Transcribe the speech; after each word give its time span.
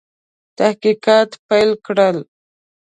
تحقیقات 0.57 1.29
پیل 1.47 1.69
کړل. 1.85 2.17